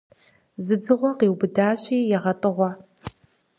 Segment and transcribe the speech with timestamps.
[0.65, 2.69] Зы дзыгъуэ къиубыдащи, егъэтӀыгъуэ.